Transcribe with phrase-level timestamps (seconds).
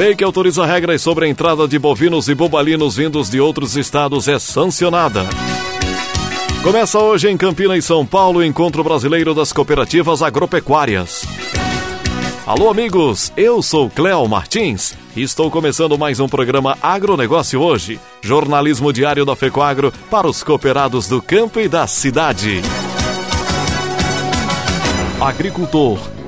[0.00, 4.28] Lei que autoriza regras sobre a entrada de bovinos e bobalinos vindos de outros estados
[4.28, 5.26] é sancionada.
[6.62, 11.26] Começa hoje em Campinas e São Paulo o Encontro Brasileiro das Cooperativas Agropecuárias.
[12.46, 18.94] Alô, amigos, eu sou Cléo Martins e estou começando mais um programa Agronegócio hoje, jornalismo
[18.94, 22.62] diário da FECOAGro para os cooperados do campo e da cidade.
[25.20, 25.98] Agricultor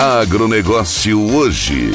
[0.00, 1.90] Agronegócio hoje.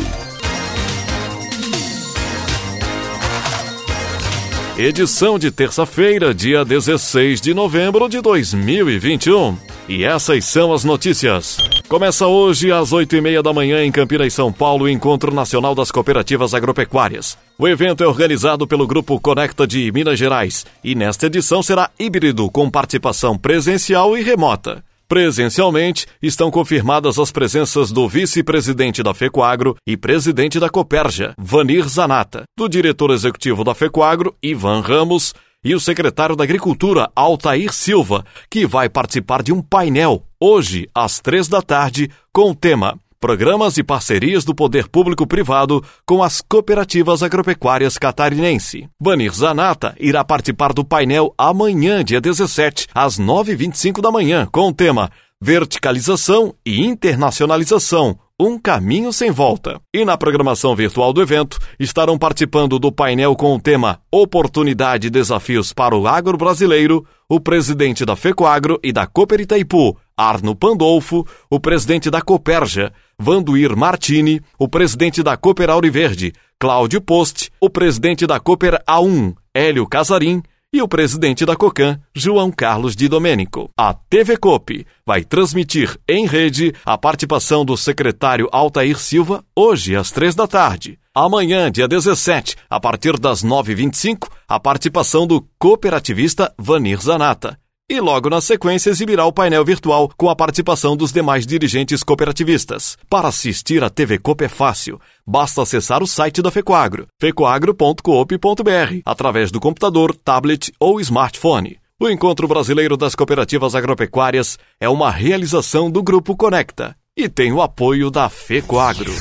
[4.78, 9.58] Edição de terça-feira, dia 16 de novembro de 2021.
[9.88, 11.60] E essas são as notícias.
[11.88, 15.76] Começa hoje às 8 e meia da manhã em Campinas, São Paulo, o Encontro Nacional
[15.76, 17.38] das Cooperativas Agropecuárias.
[17.58, 22.50] O evento é organizado pelo Grupo Conecta de Minas Gerais e nesta edição será híbrido
[22.50, 24.84] com participação presencial e remota.
[25.08, 32.44] Presencialmente, estão confirmadas as presenças do vice-presidente da FECOAGRO e presidente da Coperja, Vanir Zanata,
[32.58, 35.32] do diretor executivo da FECOAGRO, Ivan Ramos,
[35.66, 41.20] e o secretário da Agricultura, Altair Silva, que vai participar de um painel hoje, às
[41.20, 47.24] três da tarde, com o tema Programas e parcerias do poder público-privado com as cooperativas
[47.24, 48.88] agropecuárias catarinense.
[49.02, 54.74] Vanir Zanata irá participar do painel amanhã, dia 17, às 9h25 da manhã, com o
[54.74, 55.10] tema
[55.42, 59.80] Verticalização e Internacionalização um caminho sem volta.
[59.94, 65.10] E na programação virtual do evento estarão participando do painel com o tema Oportunidade e
[65.10, 71.26] Desafios para o Agro Brasileiro, o presidente da FECOAGRO e da Cooper Itaipu, Arno Pandolfo,
[71.50, 78.28] o presidente da Coperja, Vanduir Martini, o presidente da Cooper Auriverde, Cláudio Post, o presidente
[78.28, 80.44] da Cooper A1, Hélio Casarim,
[80.76, 83.70] e o presidente da COCAN, João Carlos de Domênico.
[83.78, 90.12] A TV Cop vai transmitir em rede a participação do secretário Altair Silva hoje às
[90.12, 91.00] três da tarde.
[91.14, 97.58] Amanhã, dia 17, a partir das 9h25, a participação do cooperativista Vanir Zanata.
[97.88, 102.98] E logo na sequência exibirá o painel virtual com a participação dos demais dirigentes cooperativistas.
[103.08, 105.00] Para assistir a TV Coop é fácil.
[105.26, 111.78] Basta acessar o site da Fecoagro, fecoagro.coop.br, através do computador, tablet ou smartphone.
[112.02, 117.62] O Encontro Brasileiro das Cooperativas Agropecuárias é uma realização do Grupo Conecta e tem o
[117.62, 119.14] apoio da Fecoagro.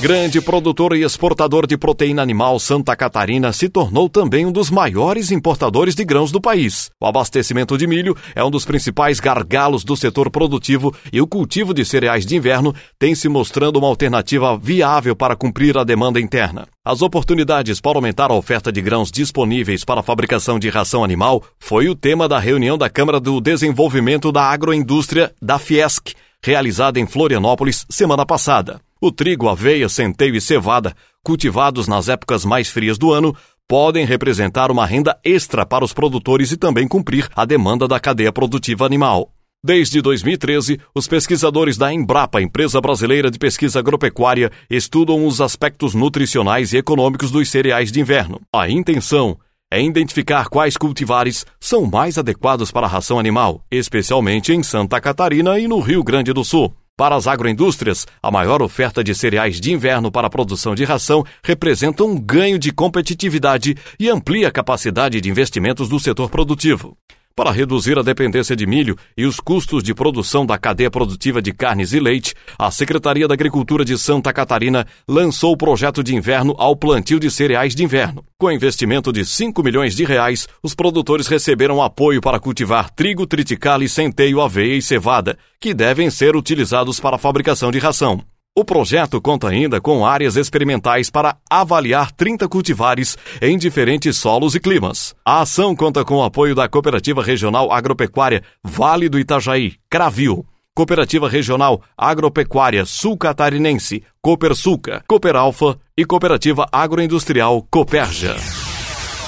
[0.00, 5.32] Grande produtor e exportador de proteína animal, Santa Catarina se tornou também um dos maiores
[5.32, 6.88] importadores de grãos do país.
[7.00, 11.74] O abastecimento de milho é um dos principais gargalos do setor produtivo e o cultivo
[11.74, 16.68] de cereais de inverno tem se mostrando uma alternativa viável para cumprir a demanda interna.
[16.84, 21.42] As oportunidades para aumentar a oferta de grãos disponíveis para a fabricação de ração animal
[21.58, 27.06] foi o tema da reunião da Câmara do Desenvolvimento da Agroindústria da Fiesc, realizada em
[27.06, 28.80] Florianópolis semana passada.
[29.00, 33.34] O trigo, aveia, centeio e cevada, cultivados nas épocas mais frias do ano,
[33.68, 38.32] podem representar uma renda extra para os produtores e também cumprir a demanda da cadeia
[38.32, 39.30] produtiva animal.
[39.62, 46.72] Desde 2013, os pesquisadores da Embrapa, empresa brasileira de pesquisa agropecuária, estudam os aspectos nutricionais
[46.72, 48.40] e econômicos dos cereais de inverno.
[48.52, 49.38] A intenção
[49.70, 55.58] é identificar quais cultivares são mais adequados para a ração animal, especialmente em Santa Catarina
[55.58, 56.72] e no Rio Grande do Sul.
[56.98, 61.24] Para as agroindústrias, a maior oferta de cereais de inverno para a produção de ração
[61.44, 66.96] representa um ganho de competitividade e amplia a capacidade de investimentos do setor produtivo.
[67.38, 71.52] Para reduzir a dependência de milho e os custos de produção da cadeia produtiva de
[71.52, 76.56] carnes e leite, a Secretaria da Agricultura de Santa Catarina lançou o projeto de inverno
[76.58, 78.24] ao plantio de cereais de inverno.
[78.36, 83.88] Com investimento de 5 milhões de reais, os produtores receberam apoio para cultivar trigo, triticale,
[83.88, 88.20] centeio, aveia e cevada, que devem ser utilizados para a fabricação de ração.
[88.58, 94.58] O projeto conta ainda com áreas experimentais para avaliar 30 cultivares em diferentes solos e
[94.58, 95.14] climas.
[95.24, 100.44] A ação conta com o apoio da Cooperativa Regional Agropecuária Vale do Itajaí, Cravil,
[100.74, 108.34] Cooperativa Regional Agropecuária Sul Catarinense, Coopersuca, Cooperalfa e Cooperativa Agroindustrial Cooperja.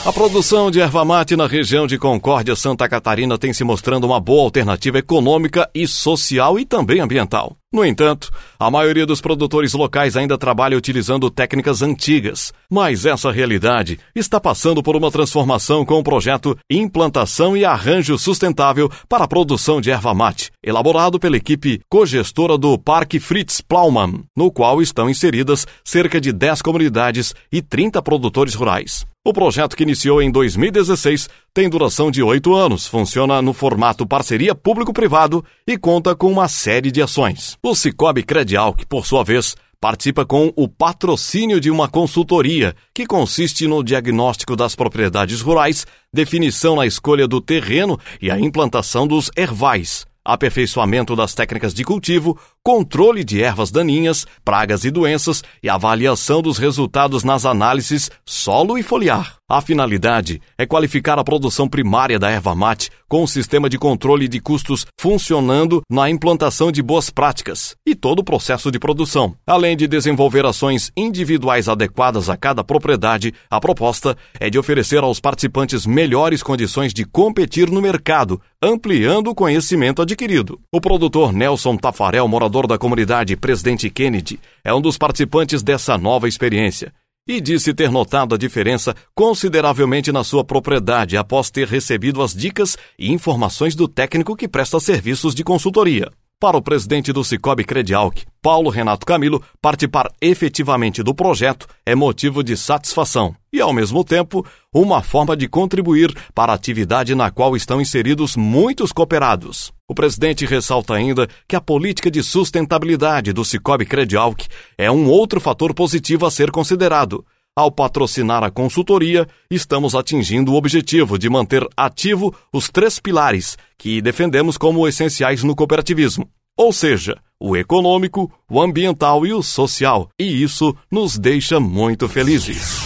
[0.03, 4.19] A produção de erva mate na região de Concórdia, Santa Catarina, tem se mostrando uma
[4.19, 7.55] boa alternativa econômica e social e também ambiental.
[7.71, 14.01] No entanto, a maioria dos produtores locais ainda trabalha utilizando técnicas antigas, mas essa realidade
[14.17, 19.83] está passando por uma transformação com o projeto Implantação e Arranjo Sustentável para a Produção
[19.83, 25.67] de Erva Mate, elaborado pela equipe cogestora do Parque Fritz Plaumann, no qual estão inseridas
[25.85, 29.05] cerca de 10 comunidades e 30 produtores rurais.
[29.23, 34.55] O projeto que iniciou em 2016 tem duração de oito anos, funciona no formato parceria
[34.55, 37.59] público-privado e conta com uma série de ações.
[37.63, 43.05] O Cicobi Credial, que por sua vez participa com o patrocínio de uma consultoria, que
[43.05, 49.31] consiste no diagnóstico das propriedades rurais, definição na escolha do terreno e a implantação dos
[49.37, 56.43] ervais, aperfeiçoamento das técnicas de cultivo, controle de ervas daninhas, pragas e doenças e avaliação
[56.43, 59.37] dos resultados nas análises solo e foliar.
[59.49, 64.29] A finalidade é qualificar a produção primária da erva mate com um sistema de controle
[64.29, 69.35] de custos funcionando na implantação de boas práticas e todo o processo de produção.
[69.45, 75.19] Além de desenvolver ações individuais adequadas a cada propriedade, a proposta é de oferecer aos
[75.19, 80.61] participantes melhores condições de competir no mercado, ampliando o conhecimento adquirido.
[80.73, 86.29] O produtor Nelson Tafarel, morador da comunidade Presidente Kennedy, é um dos participantes dessa nova
[86.29, 86.93] experiência
[87.29, 92.77] e disse ter notado a diferença consideravelmente na sua propriedade após ter recebido as dicas
[92.99, 96.11] e informações do técnico que presta serviços de consultoria.
[96.41, 102.43] Para o presidente do Cicobi Credialc, Paulo Renato Camilo, participar efetivamente do projeto é motivo
[102.43, 104.43] de satisfação e, ao mesmo tempo,
[104.73, 109.71] uma forma de contribuir para a atividade na qual estão inseridos muitos cooperados.
[109.87, 114.47] O presidente ressalta ainda que a política de sustentabilidade do Cicobi Credialc
[114.79, 117.23] é um outro fator positivo a ser considerado,
[117.61, 124.01] ao patrocinar a consultoria, estamos atingindo o objetivo de manter ativo os três pilares que
[124.01, 126.27] defendemos como essenciais no cooperativismo,
[126.57, 132.81] ou seja, o econômico, o ambiental e o social, e isso nos deixa muito felizes.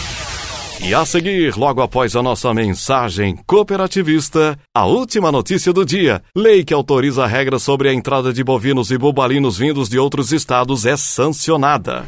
[0.81, 6.63] E a seguir, logo após a nossa mensagem cooperativista, a última notícia do dia: lei
[6.65, 10.97] que autoriza regras sobre a entrada de bovinos e bobalinos vindos de outros estados é
[10.97, 12.07] sancionada.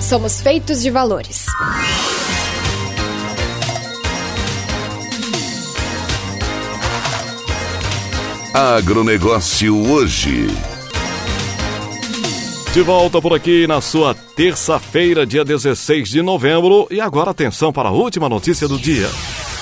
[0.00, 1.46] somos feitos de valores.
[8.54, 10.48] Agronegócio hoje.
[12.72, 16.86] De volta por aqui na sua terça-feira, dia 16 de novembro.
[16.90, 19.08] E agora atenção para a última notícia do dia.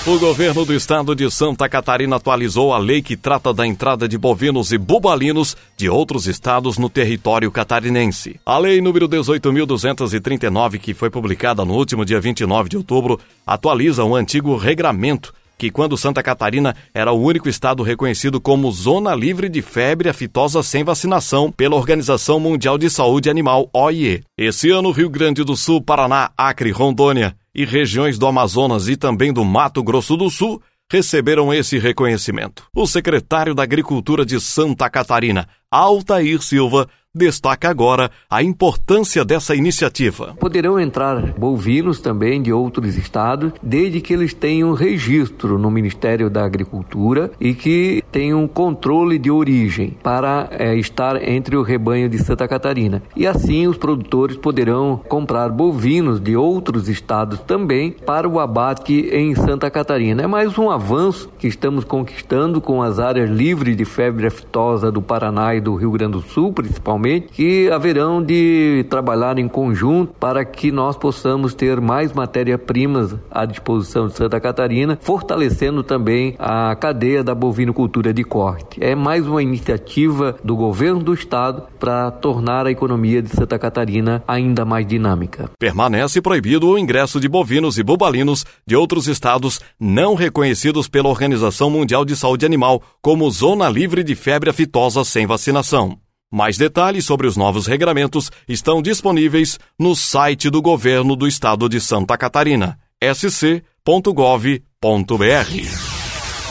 [0.07, 4.17] O governo do estado de Santa Catarina atualizou a lei que trata da entrada de
[4.17, 8.39] bovinos e bubalinos de outros estados no território catarinense.
[8.45, 14.15] A lei número 18.239, que foi publicada no último dia 29 de outubro, atualiza um
[14.15, 19.61] antigo regramento que quando Santa Catarina era o único estado reconhecido como zona livre de
[19.61, 24.23] febre aftosa sem vacinação pela Organização Mundial de Saúde Animal, OIE.
[24.37, 29.33] Esse ano, Rio Grande do Sul, Paraná, Acre, Rondônia e regiões do Amazonas e também
[29.33, 32.63] do Mato Grosso do Sul receberam esse reconhecimento.
[32.73, 36.87] O secretário da Agricultura de Santa Catarina, Altair Silva,
[37.17, 40.35] destaca agora a importância dessa iniciativa.
[40.39, 46.45] Poderão entrar bovinos também de outros estados, desde que eles tenham registro no Ministério da
[46.45, 52.47] Agricultura e que tenham controle de origem para é, estar entre o rebanho de Santa
[52.47, 53.01] Catarina.
[53.15, 59.35] E assim os produtores poderão comprar bovinos de outros estados também para o abate em
[59.35, 60.23] Santa Catarina.
[60.23, 65.01] É mais um avanço que estamos conquistando com as áreas livres de febre aftosa do
[65.01, 70.43] Paraná e do Rio Grande do Sul, principalmente, que haverão de trabalhar em conjunto para
[70.43, 77.23] que nós possamos ter mais matéria-primas à disposição de Santa Catarina, fortalecendo também a cadeia
[77.23, 78.83] da bovinocultura de corte.
[78.83, 84.23] É mais uma iniciativa do governo do estado para tornar a economia de Santa Catarina
[84.27, 85.49] ainda mais dinâmica.
[85.59, 91.69] Permanece proibido o ingresso de bovinos e bubalinos de outros estados não reconhecidos pela Organização
[91.69, 96.06] Mundial de Saúde Animal como zona livre de febre aftosa sem vacinação.
[96.31, 101.79] Mais detalhes sobre os novos regramentos estão disponíveis no site do governo do estado de
[101.79, 103.87] Santa Catarina, sc.gov.br.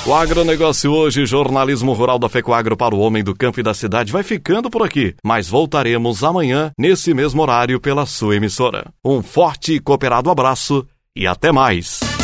[0.07, 4.13] O agronegócio hoje, jornalismo rural da Fecoagro para o homem do campo e da cidade,
[4.13, 8.87] vai ficando por aqui, mas voltaremos amanhã, nesse mesmo horário, pela sua emissora.
[9.05, 12.16] Um forte e cooperado abraço e até mais!